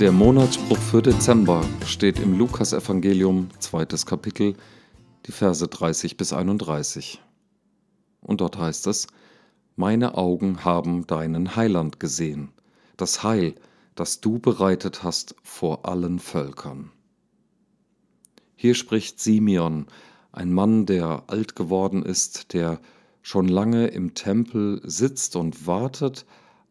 Der 0.00 0.12
Monatsspruch 0.12 0.78
für 0.78 1.02
Dezember 1.02 1.62
steht 1.84 2.20
im 2.20 2.38
Lukasevangelium, 2.38 3.50
zweites 3.58 4.06
Kapitel, 4.06 4.54
die 5.26 5.30
Verse 5.30 5.68
30 5.68 6.16
bis 6.16 6.32
31. 6.32 7.20
Und 8.22 8.40
dort 8.40 8.56
heißt 8.56 8.86
es: 8.86 9.08
Meine 9.76 10.16
Augen 10.16 10.64
haben 10.64 11.06
deinen 11.06 11.54
Heiland 11.54 12.00
gesehen, 12.00 12.48
das 12.96 13.22
Heil, 13.22 13.54
das 13.94 14.22
du 14.22 14.38
bereitet 14.38 15.02
hast 15.02 15.36
vor 15.42 15.86
allen 15.86 16.18
Völkern. 16.18 16.92
Hier 18.56 18.74
spricht 18.74 19.20
Simeon, 19.20 19.84
ein 20.32 20.50
Mann, 20.50 20.86
der 20.86 21.24
alt 21.26 21.56
geworden 21.56 22.06
ist, 22.06 22.54
der 22.54 22.80
schon 23.20 23.48
lange 23.48 23.88
im 23.88 24.14
Tempel 24.14 24.80
sitzt 24.82 25.36
und 25.36 25.66
wartet 25.66 26.24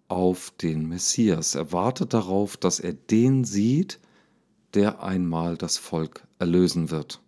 auf 0.09 0.51
den 0.61 0.87
Messias. 0.87 1.55
Er 1.55 1.71
wartet 1.71 2.13
darauf, 2.13 2.57
dass 2.57 2.79
er 2.79 2.93
den 2.93 3.45
sieht, 3.45 3.99
der 4.73 5.01
einmal 5.01 5.55
das 5.57 5.77
Volk 5.77 6.23
erlösen 6.39 6.91
wird. 6.91 7.21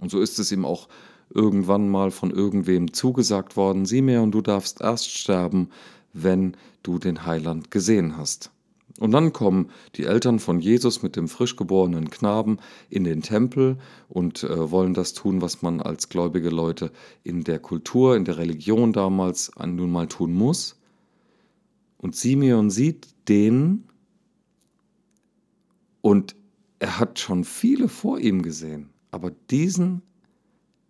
Und 0.00 0.10
so 0.10 0.20
ist 0.20 0.38
es 0.38 0.50
ihm 0.50 0.64
auch 0.64 0.88
irgendwann 1.32 1.88
mal 1.88 2.10
von 2.10 2.30
irgendwem 2.30 2.92
zugesagt 2.92 3.56
worden, 3.56 3.84
Simeon, 3.84 4.32
du 4.32 4.40
darfst 4.40 4.80
erst 4.80 5.10
sterben, 5.10 5.68
wenn 6.12 6.56
du 6.82 6.98
den 6.98 7.26
Heiland 7.26 7.70
gesehen 7.70 8.16
hast. 8.16 8.50
Und 8.98 9.12
dann 9.12 9.32
kommen 9.32 9.70
die 9.94 10.04
Eltern 10.04 10.40
von 10.40 10.60
Jesus 10.60 11.02
mit 11.02 11.16
dem 11.16 11.28
frisch 11.28 11.56
geborenen 11.56 12.10
Knaben 12.10 12.58
in 12.90 13.04
den 13.04 13.22
Tempel 13.22 13.78
und 14.08 14.42
äh, 14.42 14.70
wollen 14.70 14.94
das 14.94 15.14
tun, 15.14 15.40
was 15.40 15.62
man 15.62 15.80
als 15.80 16.08
gläubige 16.08 16.50
Leute 16.50 16.90
in 17.22 17.44
der 17.44 17.60
Kultur, 17.60 18.16
in 18.16 18.24
der 18.24 18.36
Religion 18.36 18.92
damals 18.92 19.52
nun 19.64 19.90
mal 19.90 20.08
tun 20.08 20.34
muss. 20.34 20.79
Und 22.00 22.16
Simeon 22.16 22.70
sieht 22.70 23.08
den 23.28 23.84
und 26.00 26.34
er 26.78 26.98
hat 26.98 27.18
schon 27.18 27.44
viele 27.44 27.88
vor 27.88 28.18
ihm 28.18 28.42
gesehen, 28.42 28.90
aber 29.10 29.30
diesen 29.50 30.02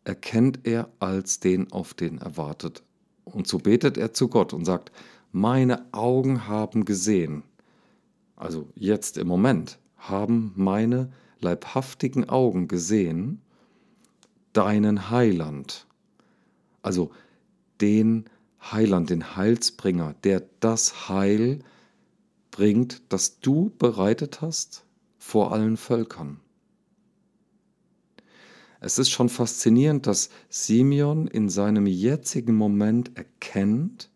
erkennt 0.04 0.60
er 0.64 0.88
als 1.00 1.40
den, 1.40 1.72
auf 1.72 1.94
den 1.94 2.18
er 2.18 2.36
wartet. 2.36 2.84
Und 3.24 3.48
so 3.48 3.58
betet 3.58 3.98
er 3.98 4.12
zu 4.12 4.28
Gott 4.28 4.52
und 4.52 4.64
sagt, 4.64 4.92
meine 5.32 5.92
Augen 5.92 6.46
haben 6.46 6.84
gesehen 6.84 7.42
also 8.40 8.66
jetzt 8.74 9.18
im 9.18 9.28
Moment, 9.28 9.78
haben 9.98 10.52
meine 10.56 11.12
leibhaftigen 11.40 12.30
Augen 12.30 12.68
gesehen 12.68 13.42
deinen 14.54 15.10
Heiland, 15.10 15.86
also 16.80 17.10
den 17.82 18.24
Heiland, 18.60 19.10
den 19.10 19.36
Heilsbringer, 19.36 20.14
der 20.24 20.42
das 20.60 21.08
Heil 21.08 21.60
bringt, 22.50 23.02
das 23.08 23.40
du 23.40 23.72
bereitet 23.78 24.40
hast 24.42 24.84
vor 25.18 25.52
allen 25.52 25.76
Völkern. 25.76 26.40
Es 28.80 28.98
ist 28.98 29.10
schon 29.10 29.28
faszinierend, 29.28 30.06
dass 30.06 30.30
Simeon 30.48 31.26
in 31.26 31.48
seinem 31.48 31.86
jetzigen 31.86 32.54
Moment 32.54 33.16
erkennt, 33.16 34.10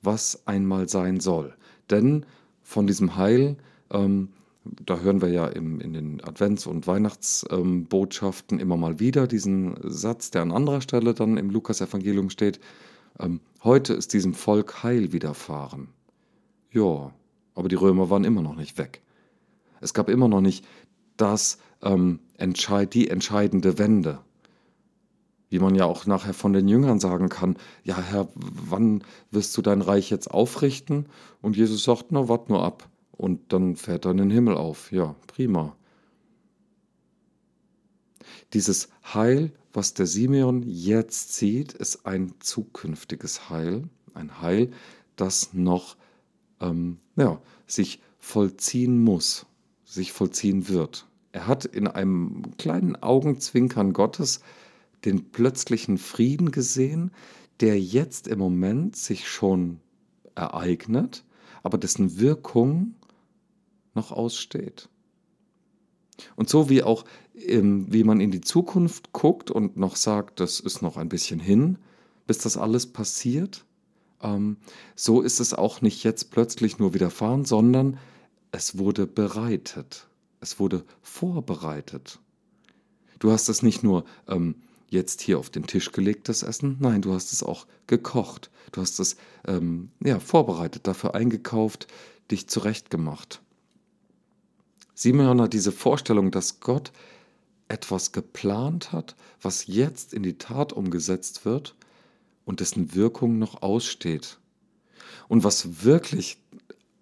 was 0.00 0.46
einmal 0.46 0.88
sein 0.88 1.20
soll. 1.20 1.54
Denn 1.90 2.24
von 2.62 2.86
diesem 2.86 3.16
Heil, 3.16 3.58
ähm, 3.90 4.30
da 4.64 5.00
hören 5.00 5.20
wir 5.20 5.28
ja 5.28 5.46
im, 5.46 5.80
in 5.80 5.92
den 5.92 6.20
Advents- 6.22 6.66
und 6.66 6.86
Weihnachtsbotschaften 6.86 8.58
ähm, 8.58 8.62
immer 8.62 8.76
mal 8.76 8.98
wieder 8.98 9.26
diesen 9.26 9.76
Satz, 9.82 10.30
der 10.30 10.42
an 10.42 10.52
anderer 10.52 10.80
Stelle 10.80 11.12
dann 11.14 11.36
im 11.36 11.50
Lukas-Evangelium 11.50 12.30
steht: 12.30 12.60
ähm, 13.18 13.40
Heute 13.64 13.92
ist 13.94 14.12
diesem 14.12 14.34
Volk 14.34 14.82
Heil 14.82 15.12
widerfahren. 15.12 15.88
Ja, 16.72 17.12
aber 17.54 17.68
die 17.68 17.76
Römer 17.76 18.10
waren 18.10 18.24
immer 18.24 18.42
noch 18.42 18.56
nicht 18.56 18.76
weg. 18.76 19.02
Es 19.80 19.94
gab 19.94 20.08
immer 20.08 20.26
noch 20.26 20.40
nicht 20.40 20.64
das, 21.16 21.58
ähm, 21.80 22.18
entscheid, 22.38 22.92
die 22.92 23.08
entscheidende 23.08 23.78
Wende 23.78 24.18
wie 25.52 25.58
man 25.58 25.74
ja 25.74 25.84
auch 25.84 26.06
nachher 26.06 26.32
von 26.32 26.54
den 26.54 26.66
Jüngern 26.66 26.98
sagen 26.98 27.28
kann, 27.28 27.56
ja 27.84 28.00
Herr, 28.00 28.26
wann 28.34 29.04
wirst 29.30 29.54
du 29.54 29.60
dein 29.60 29.82
Reich 29.82 30.08
jetzt 30.08 30.30
aufrichten? 30.30 31.04
Und 31.42 31.58
Jesus 31.58 31.84
sagt, 31.84 32.06
na, 32.08 32.26
wart 32.26 32.48
nur 32.48 32.64
ab. 32.64 32.88
Und 33.10 33.52
dann 33.52 33.76
fährt 33.76 34.06
er 34.06 34.12
in 34.12 34.16
den 34.16 34.30
Himmel 34.30 34.56
auf. 34.56 34.90
Ja, 34.92 35.14
prima. 35.26 35.76
Dieses 38.52 38.88
Heil, 39.04 39.52
was 39.72 39.94
der 39.94 40.06
Simeon 40.06 40.62
jetzt 40.62 41.34
sieht, 41.34 41.72
ist 41.72 42.06
ein 42.06 42.34
zukünftiges 42.40 43.50
Heil. 43.50 43.84
Ein 44.14 44.40
Heil, 44.40 44.70
das 45.16 45.52
noch 45.52 45.96
ähm, 46.60 46.98
ja, 47.16 47.40
sich 47.66 48.00
vollziehen 48.18 49.02
muss, 49.02 49.46
sich 49.84 50.12
vollziehen 50.12 50.68
wird. 50.68 51.06
Er 51.32 51.46
hat 51.46 51.64
in 51.64 51.88
einem 51.88 52.56
kleinen 52.58 52.96
Augenzwinkern 52.96 53.92
Gottes 53.92 54.40
den 55.04 55.30
plötzlichen 55.30 55.98
Frieden 55.98 56.50
gesehen, 56.50 57.10
der 57.60 57.80
jetzt 57.80 58.28
im 58.28 58.38
Moment 58.38 58.96
sich 58.96 59.28
schon 59.28 59.80
ereignet, 60.34 61.24
aber 61.62 61.78
dessen 61.78 62.18
Wirkung 62.18 62.94
noch 63.94 64.12
aussteht. 64.12 64.88
Und 66.36 66.48
so 66.48 66.68
wie 66.68 66.82
auch, 66.82 67.04
ähm, 67.34 67.86
wie 67.92 68.04
man 68.04 68.20
in 68.20 68.30
die 68.30 68.40
Zukunft 68.40 69.12
guckt 69.12 69.50
und 69.50 69.76
noch 69.76 69.96
sagt, 69.96 70.40
das 70.40 70.60
ist 70.60 70.82
noch 70.82 70.96
ein 70.96 71.08
bisschen 71.08 71.40
hin, 71.40 71.78
bis 72.26 72.38
das 72.38 72.56
alles 72.56 72.86
passiert, 72.86 73.64
ähm, 74.22 74.56
so 74.94 75.20
ist 75.20 75.40
es 75.40 75.54
auch 75.54 75.80
nicht 75.80 76.04
jetzt 76.04 76.30
plötzlich 76.30 76.78
nur 76.78 76.94
widerfahren, 76.94 77.44
sondern 77.44 77.98
es 78.52 78.78
wurde 78.78 79.06
bereitet, 79.06 80.08
es 80.40 80.58
wurde 80.58 80.84
vorbereitet. 81.02 82.20
Du 83.18 83.30
hast 83.30 83.48
es 83.48 83.62
nicht 83.62 83.82
nur 83.82 84.04
ähm, 84.28 84.56
jetzt 84.88 85.20
hier 85.20 85.38
auf 85.38 85.50
den 85.50 85.66
Tisch 85.66 85.92
gelegtes 85.92 86.42
Essen. 86.42 86.76
Nein, 86.80 87.02
du 87.02 87.12
hast 87.12 87.32
es 87.32 87.42
auch 87.42 87.66
gekocht. 87.86 88.50
Du 88.72 88.80
hast 88.80 88.98
es 89.00 89.16
ähm, 89.46 89.90
ja, 90.04 90.18
vorbereitet, 90.18 90.86
dafür 90.86 91.14
eingekauft, 91.14 91.86
dich 92.30 92.48
zurechtgemacht. 92.48 93.41
Simeon 95.02 95.40
hat 95.40 95.52
diese 95.52 95.72
Vorstellung, 95.72 96.30
dass 96.30 96.60
Gott 96.60 96.92
etwas 97.66 98.12
geplant 98.12 98.92
hat, 98.92 99.16
was 99.40 99.66
jetzt 99.66 100.14
in 100.14 100.22
die 100.22 100.38
Tat 100.38 100.72
umgesetzt 100.72 101.44
wird 101.44 101.74
und 102.44 102.60
dessen 102.60 102.94
Wirkung 102.94 103.38
noch 103.38 103.62
aussteht. 103.62 104.38
Und 105.28 105.42
was 105.42 105.84
wirklich 105.84 106.38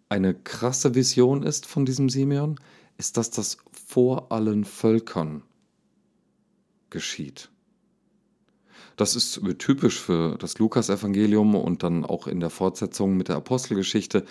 eine 0.08 0.34
krasse 0.34 0.94
Vision 0.94 1.42
ist 1.42 1.66
von 1.66 1.84
diesem 1.84 2.08
Simeon, 2.08 2.58
ist, 2.96 3.18
dass 3.18 3.30
das 3.30 3.58
vor 3.86 4.32
allen 4.32 4.64
Völkern 4.64 5.42
geschieht. 6.88 7.50
Das 8.96 9.14
ist 9.14 9.40
typisch 9.58 10.00
für 10.00 10.36
das 10.38 10.58
Lukas-Evangelium 10.58 11.54
und 11.54 11.82
dann 11.82 12.04
auch 12.06 12.26
in 12.26 12.40
der 12.40 12.50
Fortsetzung 12.50 13.16
mit 13.16 13.28
der 13.28 13.36
Apostelgeschichte, 13.36 14.24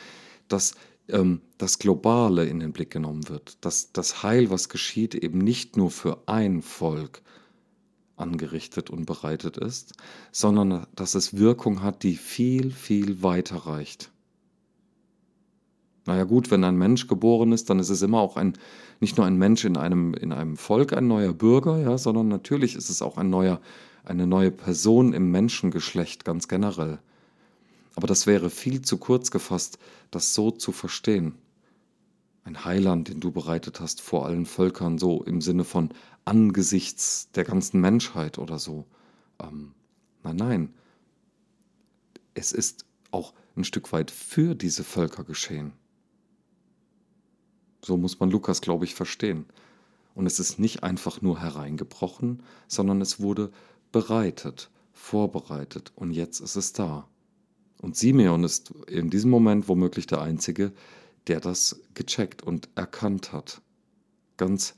dass 0.48 0.74
ähm, 1.12 1.42
das 1.58 1.80
Globale 1.80 2.46
in 2.46 2.60
den 2.60 2.72
Blick 2.72 2.92
genommen 2.92 3.28
wird, 3.30 3.58
dass 3.66 3.92
das 3.92 4.24
Heil, 4.24 4.50
was 4.50 4.70
geschieht, 4.70 5.16
eben 5.16 5.40
nicht 5.40 5.78
nur 5.78 5.92
für 5.92 6.24
ein 6.28 6.62
Volk 6.62 7.22
angerichtet 8.16 8.90
und 8.90 9.06
bereitet 9.06 9.58
ist, 9.58 9.94
sondern 10.32 10.88
dass 10.96 11.16
es 11.16 11.38
Wirkung 11.38 11.82
hat, 11.82 12.04
die 12.04 12.16
viel, 12.16 12.72
viel 12.72 13.24
weiter 13.24 13.58
reicht. 13.58 14.12
Naja 16.06 16.24
gut, 16.24 16.52
wenn 16.52 16.64
ein 16.64 16.78
Mensch 16.78 17.08
geboren 17.08 17.52
ist, 17.52 17.70
dann 17.70 17.80
ist 17.80 17.90
es 17.90 18.02
immer 18.02 18.20
auch 18.20 18.36
ein, 18.36 18.54
nicht 19.00 19.18
nur 19.18 19.26
ein 19.26 19.38
Mensch 19.38 19.64
in 19.64 19.78
einem, 19.78 20.14
in 20.14 20.34
einem 20.34 20.58
Volk, 20.58 20.94
ein 20.94 21.08
neuer 21.08 21.34
Bürger, 21.34 21.78
ja, 21.80 21.98
sondern 21.98 22.28
natürlich 22.28 22.76
ist 22.76 22.90
es 22.90 23.02
auch 23.02 23.18
ein 23.18 23.30
neuer 23.30 23.62
eine 24.10 24.28
neue 24.28 24.52
Person 24.52 25.14
im 25.14 25.32
Menschengeschlecht 25.32 26.26
ganz 26.26 26.48
generell. 26.48 27.00
Aber 28.00 28.08
das 28.08 28.28
wäre 28.28 28.50
viel 28.50 28.82
zu 28.82 28.98
kurz 28.98 29.30
gefasst, 29.30 29.78
das 30.10 30.34
so 30.34 30.52
zu 30.52 30.72
verstehen. 30.72 31.36
Ein 32.46 32.64
Heiland, 32.64 33.10
den 33.10 33.20
du 33.20 33.30
bereitet 33.30 33.82
hast 33.82 34.00
vor 34.00 34.26
allen 34.26 34.46
Völkern, 34.46 34.98
so 34.98 35.22
im 35.24 35.42
Sinne 35.42 35.66
von 35.66 35.90
angesichts 36.24 37.30
der 37.34 37.44
ganzen 37.44 37.82
Menschheit 37.82 38.38
oder 38.38 38.58
so. 38.58 38.86
Ähm, 39.38 39.74
nein, 40.24 40.36
nein. 40.38 40.74
Es 42.36 42.54
ist 42.54 42.86
auch 43.12 43.34
ein 43.58 43.66
Stück 43.66 43.92
weit 43.92 44.12
für 44.12 44.56
diese 44.56 44.86
Völker 44.86 45.26
geschehen. 45.26 45.74
So 47.84 47.98
muss 47.98 48.18
man 48.22 48.32
Lukas, 48.32 48.62
glaube 48.62 48.86
ich, 48.86 48.96
verstehen. 48.96 49.44
Und 50.16 50.26
es 50.26 50.40
ist 50.40 50.58
nicht 50.58 50.84
einfach 50.84 51.22
nur 51.22 51.42
hereingebrochen, 51.42 52.44
sondern 52.70 53.02
es 53.02 53.20
wurde 53.20 53.52
bereitet, 53.92 54.70
vorbereitet 54.94 55.92
und 55.98 56.12
jetzt 56.12 56.40
ist 56.40 56.56
es 56.56 56.72
da. 56.72 57.06
Und 57.82 57.96
Simeon 57.96 58.44
ist 58.44 58.72
in 58.88 59.10
diesem 59.10 59.32
Moment 59.32 59.68
womöglich 59.70 60.06
der 60.06 60.22
Einzige, 60.22 60.74
der 61.28 61.40
das 61.40 61.80
gecheckt 61.94 62.44
und 62.44 62.70
erkannt 62.76 63.32
hat. 63.32 63.62
Ganz, 64.38 64.76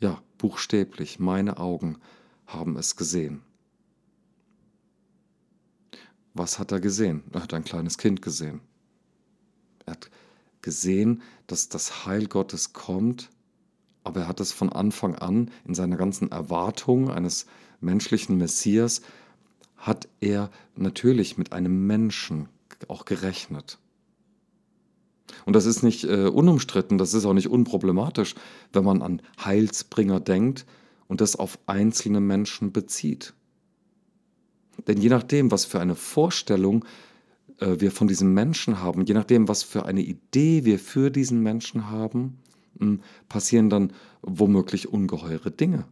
ja, 0.00 0.20
buchstäblich, 0.38 1.18
meine 1.18 1.58
Augen 1.58 1.98
haben 2.46 2.76
es 2.76 2.96
gesehen. 2.96 3.42
Was 6.34 6.58
hat 6.58 6.72
er 6.72 6.80
gesehen? 6.80 7.22
Er 7.32 7.42
hat 7.42 7.54
ein 7.54 7.64
kleines 7.64 7.96
Kind 7.96 8.22
gesehen. 8.22 8.60
Er 9.86 9.92
hat 9.92 10.10
gesehen, 10.62 11.22
dass 11.46 11.68
das 11.68 12.06
Heil 12.06 12.26
Gottes 12.26 12.72
kommt, 12.72 13.30
aber 14.02 14.22
er 14.22 14.28
hat 14.28 14.40
es 14.40 14.52
von 14.52 14.70
Anfang 14.72 15.14
an 15.14 15.50
in 15.64 15.74
seiner 15.74 15.96
ganzen 15.96 16.30
Erwartung 16.30 17.10
eines 17.10 17.46
menschlichen 17.80 18.36
Messias, 18.36 19.00
hat 19.76 20.08
er 20.20 20.50
natürlich 20.74 21.38
mit 21.38 21.52
einem 21.52 21.86
Menschen 21.86 22.48
auch 22.88 23.04
gerechnet. 23.04 23.78
Und 25.44 25.54
das 25.54 25.66
ist 25.66 25.82
nicht 25.82 26.04
äh, 26.04 26.26
unumstritten, 26.26 26.98
das 26.98 27.14
ist 27.14 27.24
auch 27.24 27.34
nicht 27.34 27.48
unproblematisch, 27.48 28.34
wenn 28.72 28.84
man 28.84 29.02
an 29.02 29.22
Heilsbringer 29.44 30.20
denkt 30.20 30.66
und 31.08 31.20
das 31.20 31.36
auf 31.36 31.58
einzelne 31.66 32.20
Menschen 32.20 32.72
bezieht. 32.72 33.34
Denn 34.86 35.00
je 35.00 35.08
nachdem, 35.08 35.50
was 35.50 35.64
für 35.64 35.80
eine 35.80 35.94
Vorstellung 35.94 36.84
äh, 37.58 37.76
wir 37.78 37.90
von 37.90 38.08
diesem 38.08 38.34
Menschen 38.34 38.80
haben, 38.80 39.04
je 39.04 39.14
nachdem, 39.14 39.48
was 39.48 39.62
für 39.62 39.86
eine 39.86 40.02
Idee 40.02 40.64
wir 40.64 40.78
für 40.78 41.10
diesen 41.10 41.42
Menschen 41.42 41.90
haben, 41.90 42.38
mh, 42.78 42.86
hm, 42.86 43.00
passieren 43.28 43.70
dann 43.70 43.92
womöglich 44.22 44.88
ungeheure 44.88 45.50
Dinge, 45.50 45.86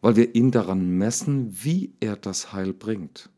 weil 0.00 0.16
wir 0.16 0.34
ihn 0.34 0.50
daran 0.50 0.98
messen, 0.98 1.64
wie 1.64 1.92
er 2.00 2.16
das 2.16 2.52
Heil 2.52 2.72
bringt. 2.72 3.30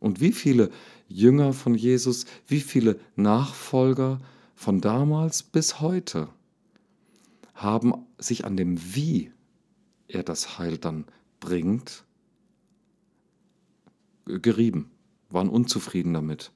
Und 0.00 0.20
wie 0.20 0.32
viele 0.32 0.70
Jünger 1.08 1.52
von 1.52 1.74
Jesus, 1.74 2.26
wie 2.46 2.60
viele 2.60 2.98
Nachfolger 3.16 4.20
von 4.54 4.80
damals 4.80 5.42
bis 5.42 5.80
heute 5.80 6.28
haben 7.54 7.94
sich 8.18 8.44
an 8.44 8.56
dem 8.56 8.94
Wie 8.94 9.32
er 10.08 10.22
das 10.22 10.58
Heil 10.58 10.76
dann 10.78 11.04
bringt, 11.40 12.04
gerieben, 14.26 14.90
waren 15.30 15.48
unzufrieden 15.48 16.14
damit, 16.14 16.52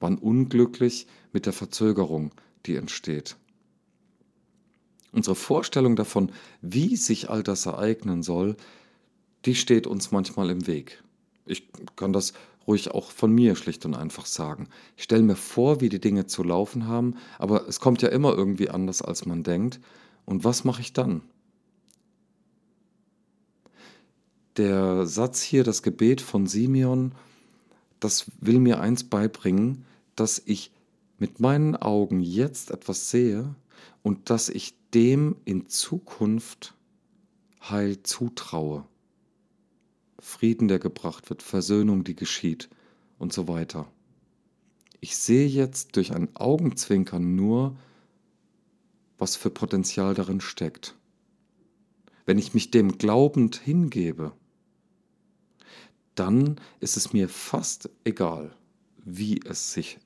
waren 0.00 0.18
unglücklich 0.18 1.06
mit 1.32 1.46
der 1.46 1.52
Verzögerung, 1.52 2.32
die 2.66 2.76
entsteht. 2.76 3.36
Unsere 5.12 5.36
Vorstellung 5.36 5.94
davon, 5.94 6.32
wie 6.62 6.96
sich 6.96 7.28
all 7.28 7.42
das 7.42 7.66
ereignen 7.66 8.22
soll, 8.22 8.56
die 9.44 9.54
steht 9.54 9.86
uns 9.86 10.10
manchmal 10.10 10.50
im 10.50 10.66
Weg. 10.66 11.02
Ich 11.44 11.68
kann 11.96 12.12
das 12.12 12.32
ruhig 12.66 12.92
auch 12.92 13.10
von 13.10 13.32
mir 13.32 13.56
schlicht 13.56 13.84
und 13.84 13.94
einfach 13.94 14.26
sagen. 14.26 14.68
Ich 14.96 15.04
stelle 15.04 15.22
mir 15.22 15.36
vor, 15.36 15.80
wie 15.80 15.88
die 15.88 16.00
Dinge 16.00 16.26
zu 16.26 16.42
laufen 16.42 16.86
haben, 16.86 17.16
aber 17.38 17.68
es 17.68 17.80
kommt 17.80 18.02
ja 18.02 18.08
immer 18.08 18.34
irgendwie 18.34 18.70
anders, 18.70 19.02
als 19.02 19.26
man 19.26 19.42
denkt. 19.42 19.80
Und 20.24 20.44
was 20.44 20.64
mache 20.64 20.80
ich 20.80 20.92
dann? 20.92 21.22
Der 24.56 25.06
Satz 25.06 25.42
hier, 25.42 25.64
das 25.64 25.82
Gebet 25.82 26.20
von 26.20 26.46
Simeon, 26.46 27.12
das 28.00 28.26
will 28.40 28.60
mir 28.60 28.80
eins 28.80 29.04
beibringen, 29.04 29.84
dass 30.14 30.42
ich 30.44 30.70
mit 31.18 31.40
meinen 31.40 31.76
Augen 31.76 32.20
jetzt 32.20 32.70
etwas 32.70 33.10
sehe 33.10 33.54
und 34.02 34.28
dass 34.30 34.48
ich 34.48 34.74
dem 34.94 35.36
in 35.44 35.68
Zukunft 35.68 36.74
Heil 37.62 38.02
zutraue. 38.02 38.86
Frieden, 40.18 40.68
der 40.68 40.78
gebracht 40.78 41.30
wird, 41.30 41.42
Versöhnung, 41.42 42.04
die 42.04 42.14
geschieht 42.14 42.68
und 43.18 43.32
so 43.32 43.48
weiter. 43.48 43.90
Ich 45.00 45.16
sehe 45.16 45.48
jetzt 45.48 45.96
durch 45.96 46.14
ein 46.14 46.34
Augenzwinkern 46.36 47.34
nur, 47.34 47.76
was 49.18 49.36
für 49.36 49.50
Potenzial 49.50 50.14
darin 50.14 50.40
steckt. 50.40 50.94
Wenn 52.24 52.38
ich 52.38 52.54
mich 52.54 52.70
dem 52.70 52.98
glaubend 52.98 53.56
hingebe, 53.56 54.32
dann 56.14 56.60
ist 56.78 56.96
es 56.96 57.12
mir 57.12 57.28
fast 57.28 57.90
egal, 58.04 58.54
wie 59.04 59.40
es 59.44 59.72
sich 59.72 59.98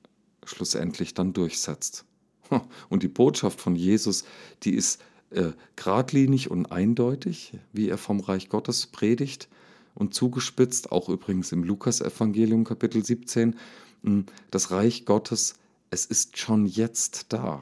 schlussendlich 0.43 1.13
dann 1.13 1.33
durchsetzt. 1.33 2.06
Und 2.89 3.03
die 3.03 3.07
Botschaft 3.07 3.59
von 3.61 3.75
Jesus, 3.75 4.23
die 4.63 4.73
ist 4.73 5.01
äh, 5.31 5.51
geradlinig 5.75 6.49
und 6.51 6.71
eindeutig, 6.71 7.53
wie 7.73 7.89
er 7.89 7.97
vom 7.97 8.21
Reich 8.21 8.47
Gottes 8.47 8.87
predigt 8.87 9.49
und 9.93 10.13
zugespitzt, 10.13 10.91
auch 10.91 11.09
übrigens 11.09 11.51
im 11.51 11.63
Lukasevangelium 11.63 12.63
Kapitel 12.63 13.03
17, 13.03 13.55
hm, 14.03 14.25
das 14.51 14.71
Reich 14.71 15.05
Gottes, 15.05 15.55
es 15.89 16.05
ist 16.05 16.37
schon 16.37 16.65
jetzt 16.65 17.33
da. 17.33 17.61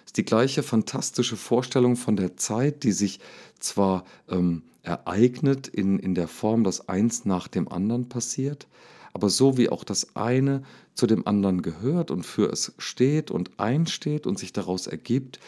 Es 0.00 0.06
ist 0.06 0.16
die 0.16 0.24
gleiche 0.24 0.62
fantastische 0.62 1.36
Vorstellung 1.36 1.96
von 1.96 2.16
der 2.16 2.36
Zeit, 2.36 2.82
die 2.82 2.92
sich 2.92 3.20
zwar 3.60 4.04
ähm, 4.28 4.62
ereignet 4.82 5.68
in, 5.68 5.98
in 5.98 6.14
der 6.14 6.28
Form, 6.28 6.64
dass 6.64 6.88
eins 6.88 7.24
nach 7.24 7.46
dem 7.46 7.68
anderen 7.68 8.08
passiert, 8.08 8.66
aber 9.12 9.28
so 9.28 9.56
wie 9.56 9.68
auch 9.68 9.84
das 9.84 10.16
eine 10.16 10.62
zu 10.94 11.06
dem 11.06 11.26
anderen 11.26 11.62
gehört 11.62 12.10
und 12.10 12.24
für 12.24 12.50
es 12.50 12.72
steht 12.78 13.30
und 13.30 13.58
einsteht 13.58 14.26
und 14.26 14.38
sich 14.38 14.52
daraus 14.52 14.86
ergibt, 14.86 15.38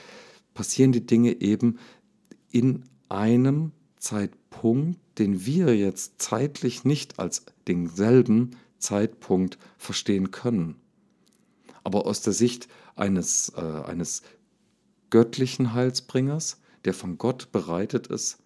passieren 0.53 0.93
die 0.93 1.07
Dinge 1.07 1.41
eben 1.41 1.79
in 2.51 2.85
einem 3.09 3.73
Zeitpunkt, 3.99 5.01
den 5.19 5.47
wir 5.47 5.77
jetzt 5.77 6.21
zeitlich 6.21 6.85
nicht 6.85 7.19
als 7.19 7.45
denselben 7.67 8.57
Zeitpunkt 8.79 9.59
verstehen 9.79 10.31
können. 10.31 10.77
Aber 11.85 12.07
aus 12.07 12.21
der 12.21 12.33
Sicht 12.33 12.69
eines, 12.97 13.53
äh, 13.57 13.61
eines 13.61 14.23
göttlichen 15.11 15.75
Heilsbringers, 15.75 16.61
der 16.85 16.95
von 16.95 17.19
Gott 17.19 17.51
bereitet 17.53 18.09
ist, 18.09 18.39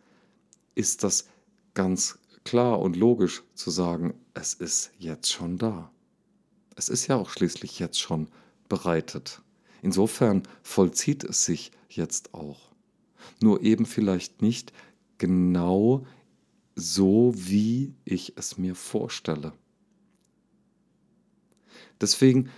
ist 0.74 1.02
das 1.02 1.28
ganz 1.74 2.17
klar 2.48 2.80
und 2.80 2.96
logisch 2.96 3.42
zu 3.54 3.70
sagen, 3.70 4.14
es 4.32 4.54
ist 4.54 4.92
jetzt 4.98 5.30
schon 5.30 5.58
da. 5.58 5.92
Es 6.76 6.88
ist 6.88 7.06
ja 7.06 7.16
auch 7.16 7.28
schließlich 7.28 7.78
jetzt 7.78 8.00
schon 8.00 8.28
bereitet. 8.70 9.42
Insofern 9.82 10.44
vollzieht 10.62 11.24
es 11.24 11.44
sich 11.44 11.72
jetzt 11.90 12.32
auch. 12.32 12.72
Nur 13.42 13.62
eben 13.62 13.84
vielleicht 13.84 14.40
nicht 14.40 14.72
genau 15.18 16.06
so, 16.74 17.34
wie 17.36 17.94
ich 18.06 18.32
es 18.36 18.56
mir 18.56 18.74
vorstelle. 18.74 19.52
Deswegen 22.00 22.48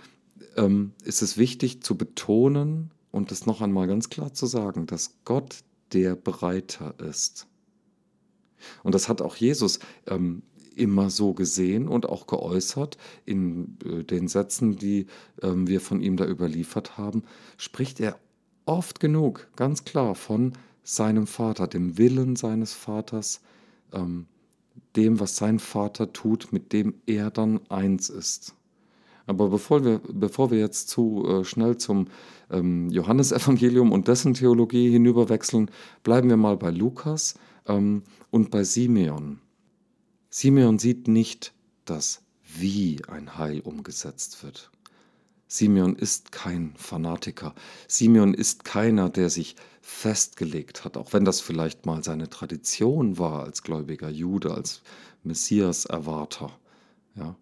ähm, 0.55 0.93
ist 1.03 1.21
es 1.21 1.35
wichtig 1.35 1.83
zu 1.83 1.97
betonen 1.97 2.91
und 3.11 3.33
es 3.33 3.45
noch 3.45 3.59
einmal 3.59 3.87
ganz 3.87 4.09
klar 4.09 4.33
zu 4.33 4.45
sagen, 4.45 4.85
dass 4.85 5.17
Gott 5.25 5.65
der 5.91 6.15
Bereiter 6.15 6.97
ist. 6.99 7.47
Und 8.83 8.95
das 8.95 9.09
hat 9.09 9.21
auch 9.21 9.35
Jesus 9.35 9.79
ähm, 10.07 10.43
immer 10.75 11.09
so 11.09 11.33
gesehen 11.33 11.87
und 11.87 12.07
auch 12.07 12.27
geäußert 12.27 12.97
in 13.25 13.77
äh, 13.85 14.03
den 14.03 14.27
Sätzen, 14.27 14.77
die 14.77 15.07
ähm, 15.41 15.67
wir 15.67 15.81
von 15.81 16.01
ihm 16.01 16.17
da 16.17 16.25
überliefert 16.25 16.97
haben, 16.97 17.23
spricht 17.57 17.99
er 17.99 18.17
oft 18.65 18.99
genug 18.99 19.47
ganz 19.55 19.83
klar 19.83 20.15
von 20.15 20.53
seinem 20.83 21.27
Vater, 21.27 21.67
dem 21.67 21.97
Willen 21.97 22.35
seines 22.35 22.73
Vaters, 22.73 23.41
ähm, 23.93 24.25
dem, 24.95 25.19
was 25.19 25.35
sein 25.35 25.59
Vater 25.59 26.13
tut, 26.13 26.51
mit 26.51 26.73
dem 26.73 26.95
er 27.05 27.31
dann 27.31 27.59
eins 27.69 28.09
ist. 28.09 28.55
Aber 29.27 29.49
bevor 29.49 29.85
wir, 29.85 30.01
bevor 30.11 30.51
wir 30.51 30.59
jetzt 30.59 30.89
zu 30.89 31.25
äh, 31.27 31.43
schnell 31.45 31.77
zum 31.77 32.07
ähm, 32.49 32.89
Johannesevangelium 32.89 33.91
und 33.91 34.07
dessen 34.07 34.33
Theologie 34.33 34.89
hinüberwechseln, 34.89 35.69
bleiben 36.03 36.29
wir 36.29 36.37
mal 36.37 36.57
bei 36.57 36.71
Lukas 36.71 37.35
und 37.65 38.51
bei 38.51 38.63
Simeon. 38.63 39.39
Simeon 40.29 40.79
sieht 40.79 41.07
nicht 41.07 41.53
das, 41.85 42.21
wie 42.43 43.01
ein 43.07 43.37
Heil 43.37 43.61
umgesetzt 43.61 44.43
wird. 44.43 44.71
Simeon 45.47 45.95
ist 45.95 46.31
kein 46.31 46.73
Fanatiker. 46.77 47.53
Simeon 47.87 48.33
ist 48.33 48.63
keiner, 48.63 49.09
der 49.09 49.29
sich 49.29 49.57
festgelegt 49.81 50.85
hat, 50.85 50.95
auch 50.95 51.11
wenn 51.11 51.25
das 51.25 51.41
vielleicht 51.41 51.85
mal 51.85 52.03
seine 52.03 52.29
Tradition 52.29 53.17
war 53.17 53.43
als 53.43 53.61
gläubiger 53.61 54.09
Jude, 54.09 54.53
als 54.53 54.81
Messias-Erwarter. 55.23 56.57
Ja. 57.15 57.35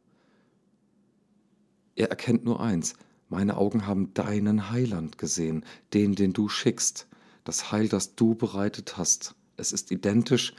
Er 1.95 2.09
erkennt 2.09 2.45
nur 2.45 2.59
eins, 2.59 2.95
meine 3.27 3.57
Augen 3.57 3.85
haben 3.85 4.13
deinen 4.15 4.71
Heiland 4.71 5.19
gesehen, 5.19 5.63
den, 5.93 6.15
den 6.15 6.33
du 6.33 6.49
schickst, 6.49 7.07
das 7.43 7.71
Heil, 7.71 7.89
das 7.89 8.15
du 8.15 8.33
bereitet 8.33 8.97
hast. 8.97 9.35
Es 9.59 9.73
ist 9.73 9.91
identisch 9.91 10.53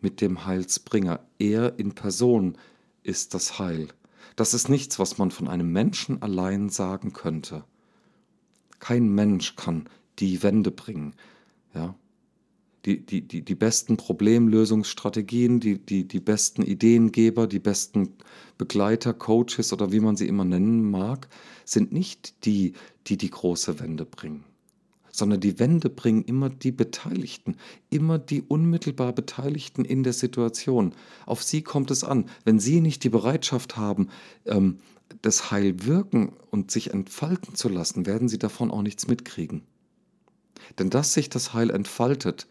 mit 0.00 0.20
dem 0.20 0.46
Heilsbringer. 0.46 1.20
Er 1.38 1.78
in 1.78 1.94
Person 1.94 2.56
ist 3.02 3.34
das 3.34 3.58
Heil. 3.58 3.88
Das 4.36 4.54
ist 4.54 4.68
nichts, 4.68 4.98
was 4.98 5.18
man 5.18 5.30
von 5.30 5.48
einem 5.48 5.72
Menschen 5.72 6.22
allein 6.22 6.68
sagen 6.68 7.12
könnte. 7.12 7.64
Kein 8.78 9.08
Mensch 9.08 9.56
kann 9.56 9.88
die 10.18 10.42
Wende 10.42 10.70
bringen. 10.70 11.14
Ja? 11.74 11.94
Die, 12.84 13.04
die, 13.04 13.22
die, 13.22 13.42
die 13.42 13.54
besten 13.54 13.96
Problemlösungsstrategien, 13.96 15.58
die, 15.58 15.78
die, 15.78 16.06
die 16.06 16.20
besten 16.20 16.62
Ideengeber, 16.62 17.46
die 17.46 17.58
besten 17.58 18.14
Begleiter, 18.58 19.14
Coaches 19.14 19.72
oder 19.72 19.90
wie 19.90 20.00
man 20.00 20.16
sie 20.16 20.28
immer 20.28 20.44
nennen 20.44 20.90
mag, 20.90 21.28
sind 21.64 21.92
nicht 21.92 22.44
die, 22.44 22.74
die 23.06 23.16
die 23.16 23.30
große 23.30 23.80
Wende 23.80 24.04
bringen 24.04 24.44
sondern 25.14 25.38
die 25.38 25.60
Wende 25.60 25.90
bringen 25.90 26.24
immer 26.24 26.50
die 26.50 26.72
Beteiligten, 26.72 27.56
immer 27.88 28.18
die 28.18 28.42
unmittelbar 28.42 29.12
Beteiligten 29.12 29.84
in 29.84 30.02
der 30.02 30.12
Situation. 30.12 30.92
Auf 31.24 31.44
sie 31.44 31.62
kommt 31.62 31.92
es 31.92 32.02
an. 32.02 32.28
Wenn 32.44 32.58
sie 32.58 32.80
nicht 32.80 33.04
die 33.04 33.10
Bereitschaft 33.10 33.76
haben, 33.76 34.08
ähm, 34.44 34.80
das 35.22 35.52
Heil 35.52 35.86
wirken 35.86 36.32
und 36.50 36.72
sich 36.72 36.92
entfalten 36.92 37.54
zu 37.54 37.68
lassen, 37.68 38.06
werden 38.06 38.28
sie 38.28 38.40
davon 38.40 38.72
auch 38.72 38.82
nichts 38.82 39.06
mitkriegen. 39.06 39.62
Denn 40.80 40.90
dass 40.90 41.14
sich 41.14 41.30
das 41.30 41.54
Heil 41.54 41.70
entfaltet, 41.70 42.48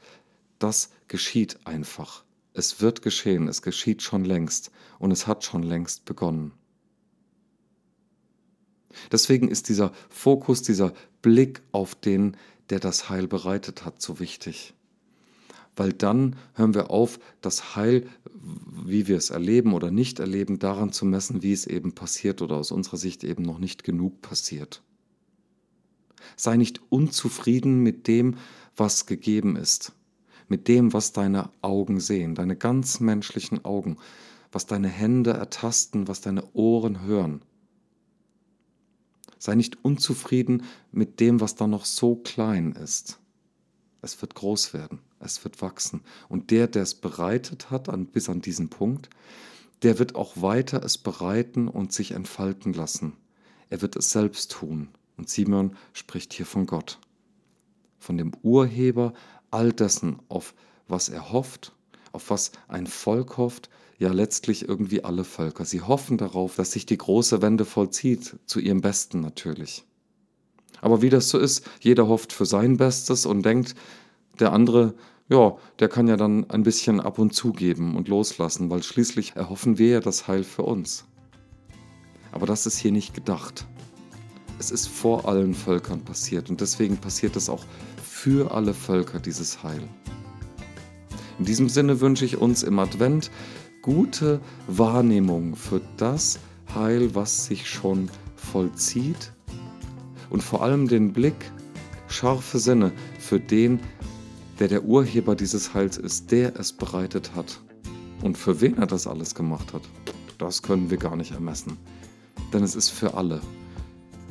das 0.58 0.90
geschieht 1.10 1.60
einfach. 1.66 2.24
Es 2.54 2.80
wird 2.80 3.02
geschehen, 3.02 3.50
es 3.50 3.62
geschieht 3.62 4.02
schon 4.02 4.24
längst 4.24 4.72
und 5.00 5.12
es 5.12 5.28
hat 5.28 5.44
schon 5.44 5.64
längst 5.64 6.06
begonnen. 6.06 6.54
Deswegen 9.12 9.48
ist 9.48 9.70
dieser 9.70 9.92
Fokus, 10.10 10.62
dieser 10.62 10.94
Blick 11.22 11.62
auf 11.72 11.96
den, 11.96 12.38
der 12.70 12.80
das 12.80 13.10
Heil 13.10 13.28
bereitet 13.28 13.86
hat, 13.86 14.02
so 14.02 14.20
wichtig. 14.20 14.74
Weil 15.76 15.94
dann 15.94 16.36
hören 16.54 16.74
wir 16.74 16.92
auf, 16.92 17.20
das 17.42 17.76
Heil, 17.76 18.08
wie 18.86 19.08
wir 19.08 19.18
es 19.18 19.32
erleben 19.32 19.74
oder 19.74 19.90
nicht 19.90 20.20
erleben, 20.20 20.60
daran 20.60 20.92
zu 20.92 21.06
messen, 21.06 21.42
wie 21.42 21.54
es 21.54 21.66
eben 21.66 21.94
passiert 21.94 22.42
oder 22.42 22.58
aus 22.58 22.72
unserer 22.72 22.98
Sicht 22.98 23.24
eben 23.24 23.44
noch 23.44 23.60
nicht 23.60 23.84
genug 23.84 24.22
passiert. 24.22 24.84
Sei 26.36 26.58
nicht 26.58 26.82
unzufrieden 26.90 27.82
mit 27.82 28.08
dem, 28.08 28.38
was 28.76 29.06
gegeben 29.06 29.56
ist 29.56 29.94
mit 30.48 30.68
dem, 30.68 30.94
was 30.94 31.14
deine 31.14 31.50
Augen 31.62 32.00
sehen, 32.00 32.36
deine 32.36 32.56
ganz 32.56 33.00
menschlichen 33.00 33.66
Augen, 33.66 33.98
was 34.52 34.66
deine 34.66 34.88
Hände 34.88 35.32
ertasten, 35.32 36.08
was 36.08 36.22
deine 36.22 36.44
Ohren 36.54 37.02
hören. 37.02 37.42
Sei 39.44 39.56
nicht 39.56 39.84
unzufrieden 39.84 40.64
mit 40.94 41.20
dem, 41.20 41.42
was 41.42 41.56
da 41.56 41.68
noch 41.68 41.84
so 41.84 42.16
klein 42.16 42.72
ist. 42.72 43.20
Es 44.02 44.22
wird 44.22 44.36
groß 44.36 44.74
werden, 44.74 45.00
es 45.20 45.44
wird 45.44 45.62
wachsen. 45.62 46.00
Und 46.30 46.50
der, 46.50 46.68
der 46.68 46.84
es 46.84 46.96
bereitet 46.96 47.70
hat, 47.70 47.90
an, 47.90 48.06
bis 48.06 48.30
an 48.30 48.40
diesen 48.40 48.70
Punkt, 48.70 49.10
der 49.82 50.00
wird 50.00 50.16
auch 50.16 50.42
weiter 50.42 50.82
es 50.82 50.98
bereiten 50.98 51.68
und 51.68 51.92
sich 51.92 52.12
entfalten 52.12 52.72
lassen. 52.72 53.18
Er 53.70 53.82
wird 53.82 53.98
es 53.98 54.12
selbst 54.12 54.50
tun. 54.50 54.88
Und 55.18 55.28
Simon 55.28 55.76
spricht 55.92 56.32
hier 56.32 56.46
von 56.46 56.66
Gott, 56.66 56.98
von 58.00 58.16
dem 58.18 58.32
Urheber 58.44 59.14
all 59.52 59.74
dessen, 59.74 60.20
auf 60.30 60.54
was 60.88 61.10
er 61.10 61.34
hofft, 61.34 61.74
auf 62.14 62.30
was 62.30 62.52
ein 62.68 62.88
Volk 62.88 63.38
hofft, 63.38 63.70
ja 63.98 64.12
letztlich 64.12 64.68
irgendwie 64.68 65.04
alle 65.04 65.24
Völker. 65.24 65.66
Sie 65.66 65.82
hoffen 65.82 66.18
darauf, 66.18 66.56
dass 66.56 66.72
sich 66.72 66.86
die 66.86 66.98
große 66.98 67.42
Wende 67.42 67.66
vollzieht, 67.66 68.38
zu 68.46 68.60
ihrem 68.60 68.82
Besten 68.82 69.20
natürlich. 69.20 69.84
Aber 70.82 71.02
wie 71.02 71.10
das 71.10 71.30
so 71.30 71.40
ist, 71.40 71.66
jeder 71.80 72.08
hofft 72.08 72.34
für 72.34 72.46
sein 72.46 72.78
Bestes 72.78 73.26
und 73.26 73.44
denkt, 73.44 73.76
der 74.40 74.52
andere, 74.52 74.94
ja, 75.30 75.56
der 75.80 75.88
kann 75.90 76.08
ja 76.08 76.18
dann 76.18 76.50
ein 76.50 76.64
bisschen 76.64 77.00
ab 77.00 77.20
und 77.20 77.34
zu 77.34 77.54
geben 77.54 77.96
und 77.96 78.08
loslassen, 78.08 78.70
weil 78.70 78.84
schließlich 78.84 79.36
erhoffen 79.36 79.78
wir 79.78 79.88
ja 79.88 80.00
das 80.00 80.28
Heil 80.28 80.44
für 80.44 80.64
uns. 80.64 81.06
Aber 82.32 82.46
das 82.46 82.66
ist 82.66 82.78
hier 82.78 82.92
nicht 82.92 83.14
gedacht. 83.14 83.66
Es 84.60 84.72
ist 84.72 84.88
vor 84.88 85.28
allen 85.28 85.54
Völkern 85.54 86.02
passiert 86.02 86.50
und 86.50 86.62
deswegen 86.62 86.98
passiert 86.98 87.36
es 87.36 87.50
auch 87.50 87.66
für 88.04 88.52
alle 88.52 88.74
Völker 88.74 89.20
dieses 89.20 89.64
Heil. 89.64 89.88
In 91.40 91.46
diesem 91.46 91.70
Sinne 91.70 92.00
wünsche 92.00 92.26
ich 92.26 92.38
uns 92.38 92.64
im 92.64 92.80
Advent 92.80 93.32
gute 93.82 94.40
Wahrnehmung 94.68 95.56
für 95.56 95.82
das 95.98 96.40
Heil, 96.74 97.16
was 97.16 97.46
sich 97.46 97.70
schon 97.70 98.10
vollzieht 98.36 99.34
und 100.30 100.44
vor 100.44 100.64
allem 100.64 100.88
den 100.88 101.14
Blick, 101.14 101.52
scharfe 102.08 102.60
Sinne 102.60 102.92
für 103.20 103.40
den, 103.40 103.80
der 104.60 104.68
der 104.68 104.84
Urheber 104.84 105.36
dieses 105.36 105.74
Heils 105.74 105.98
ist, 105.98 106.32
der 106.32 106.58
es 106.60 106.72
bereitet 106.72 107.32
hat. 107.36 107.60
Und 108.22 108.38
für 108.38 108.62
wen 108.62 108.78
er 108.78 108.88
das 108.88 109.08
alles 109.08 109.36
gemacht 109.36 109.74
hat, 109.74 109.82
das 110.38 110.62
können 110.62 110.90
wir 110.90 110.98
gar 110.98 111.16
nicht 111.16 111.32
ermessen. 111.32 111.78
Denn 112.54 112.64
es 112.64 112.76
ist 112.76 112.90
für 112.90 113.16
alle. 113.16 113.42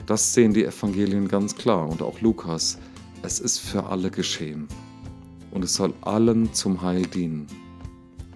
Das 0.06 0.34
sehen 0.34 0.54
die 0.54 0.64
Evangelien 0.64 1.28
ganz 1.28 1.54
klar 1.56 1.88
und 1.88 2.02
auch 2.02 2.20
Lukas 2.20 2.78
es 3.24 3.38
ist 3.38 3.58
für 3.58 3.84
alle 3.84 4.10
geschehen 4.10 4.66
und 5.52 5.62
es 5.62 5.74
soll 5.74 5.94
allen 6.00 6.52
zum 6.52 6.82
Heil 6.82 7.06
dienen. 7.06 7.46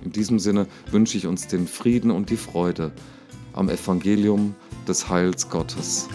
In 0.05 0.13
diesem 0.13 0.39
Sinne 0.39 0.69
wünsche 0.91 1.19
ich 1.19 1.27
uns 1.27 1.49
den 1.49 1.67
Frieden 1.67 2.13
und 2.13 2.31
die 2.31 2.37
Freude 2.37 2.93
am 3.55 3.69
Evangelium 3.69 4.55
des 4.87 5.09
Heils 5.09 5.49
Gottes. 5.49 6.09